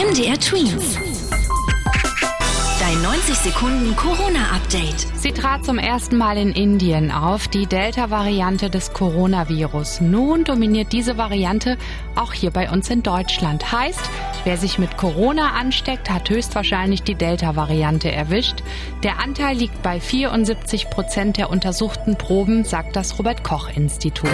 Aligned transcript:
MDR 0.00 0.40
Twins. 0.40 0.98
Dein 2.80 3.02
90 3.02 3.34
Sekunden 3.34 3.94
Corona-Update. 3.96 5.06
Sie 5.14 5.32
trat 5.32 5.66
zum 5.66 5.76
ersten 5.76 6.16
Mal 6.16 6.38
in 6.38 6.52
Indien 6.52 7.10
auf, 7.10 7.48
die 7.48 7.66
Delta-Variante 7.66 8.70
des 8.70 8.94
Coronavirus. 8.94 10.00
Nun 10.00 10.44
dominiert 10.44 10.94
diese 10.94 11.18
Variante 11.18 11.76
auch 12.14 12.32
hier 12.32 12.50
bei 12.50 12.70
uns 12.70 12.88
in 12.88 13.02
Deutschland. 13.02 13.72
Heißt, 13.72 14.00
wer 14.44 14.56
sich 14.56 14.78
mit 14.78 14.96
Corona 14.96 15.50
ansteckt, 15.50 16.08
hat 16.08 16.30
höchstwahrscheinlich 16.30 17.02
die 17.02 17.14
Delta-Variante 17.14 18.10
erwischt. 18.10 18.62
Der 19.02 19.20
Anteil 19.20 19.54
liegt 19.54 19.82
bei 19.82 20.00
74 20.00 20.88
Prozent 20.88 21.36
der 21.36 21.50
untersuchten 21.50 22.16
Proben, 22.16 22.64
sagt 22.64 22.96
das 22.96 23.18
Robert-Koch-Institut. 23.18 24.30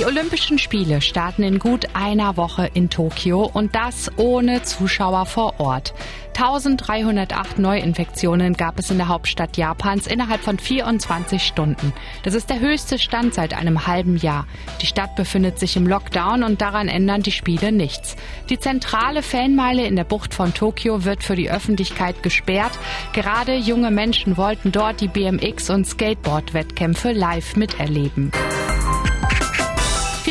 Die 0.00 0.06
Olympischen 0.06 0.58
Spiele 0.58 1.02
starten 1.02 1.42
in 1.42 1.58
gut 1.58 1.88
einer 1.92 2.38
Woche 2.38 2.70
in 2.72 2.88
Tokio 2.88 3.42
und 3.42 3.74
das 3.74 4.10
ohne 4.16 4.62
Zuschauer 4.62 5.26
vor 5.26 5.60
Ort. 5.60 5.92
1308 6.28 7.58
Neuinfektionen 7.58 8.54
gab 8.54 8.78
es 8.78 8.90
in 8.90 8.96
der 8.96 9.08
Hauptstadt 9.08 9.58
Japans 9.58 10.06
innerhalb 10.06 10.40
von 10.40 10.58
24 10.58 11.42
Stunden. 11.42 11.92
Das 12.22 12.32
ist 12.32 12.48
der 12.48 12.60
höchste 12.60 12.98
Stand 12.98 13.34
seit 13.34 13.52
einem 13.52 13.86
halben 13.86 14.16
Jahr. 14.16 14.46
Die 14.80 14.86
Stadt 14.86 15.16
befindet 15.16 15.58
sich 15.58 15.76
im 15.76 15.86
Lockdown 15.86 16.44
und 16.44 16.62
daran 16.62 16.88
ändern 16.88 17.22
die 17.22 17.30
Spiele 17.30 17.70
nichts. 17.70 18.16
Die 18.48 18.58
zentrale 18.58 19.22
Fanmeile 19.22 19.86
in 19.86 19.96
der 19.96 20.04
Bucht 20.04 20.32
von 20.32 20.54
Tokio 20.54 21.04
wird 21.04 21.22
für 21.22 21.36
die 21.36 21.50
Öffentlichkeit 21.50 22.22
gesperrt. 22.22 22.72
Gerade 23.12 23.54
junge 23.54 23.90
Menschen 23.90 24.38
wollten 24.38 24.72
dort 24.72 25.02
die 25.02 25.10
BMX- 25.10 25.70
und 25.70 25.86
Skateboard-Wettkämpfe 25.86 27.12
live 27.12 27.56
miterleben. 27.56 28.32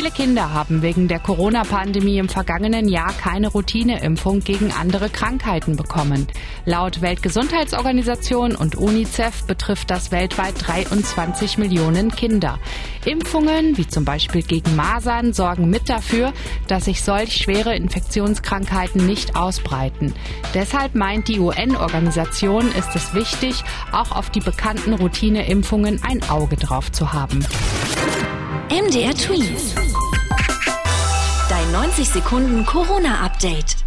Viele 0.00 0.12
Kinder 0.12 0.54
haben 0.54 0.80
wegen 0.80 1.08
der 1.08 1.18
Corona-Pandemie 1.18 2.16
im 2.16 2.30
vergangenen 2.30 2.88
Jahr 2.88 3.12
keine 3.12 3.48
Routineimpfung 3.48 4.40
gegen 4.40 4.72
andere 4.72 5.10
Krankheiten 5.10 5.76
bekommen. 5.76 6.26
Laut 6.64 7.02
Weltgesundheitsorganisation 7.02 8.56
und 8.56 8.76
UNICEF 8.76 9.44
betrifft 9.44 9.90
das 9.90 10.10
weltweit 10.10 10.54
23 10.56 11.58
Millionen 11.58 12.10
Kinder. 12.12 12.58
Impfungen, 13.04 13.76
wie 13.76 13.86
zum 13.86 14.06
Beispiel 14.06 14.42
gegen 14.42 14.74
Masern, 14.74 15.34
sorgen 15.34 15.68
mit 15.68 15.90
dafür, 15.90 16.32
dass 16.66 16.86
sich 16.86 17.02
solch 17.02 17.36
schwere 17.36 17.76
Infektionskrankheiten 17.76 19.04
nicht 19.04 19.36
ausbreiten. 19.36 20.14
Deshalb 20.54 20.94
meint 20.94 21.28
die 21.28 21.40
UN-Organisation, 21.40 22.72
ist 22.72 22.96
es 22.96 23.12
wichtig, 23.12 23.64
auch 23.92 24.12
auf 24.12 24.30
die 24.30 24.40
bekannten 24.40 24.94
Routineimpfungen 24.94 26.00
ein 26.02 26.22
Auge 26.30 26.56
drauf 26.56 26.90
zu 26.90 27.12
haben. 27.12 27.44
MDR 28.70 29.12
Tweets. 29.14 29.89
60 32.00 32.14
Sekunden 32.14 32.64
Corona-Update. 32.64 33.79